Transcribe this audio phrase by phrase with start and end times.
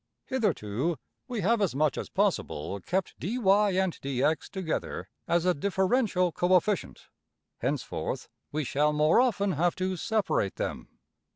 [0.25, 0.97] Hitherto
[1.27, 7.09] we have as much as possible kept $dy$~and~$dx$ together as a differential coefficient:
[7.59, 10.87] henceforth we shall more often have to separate them.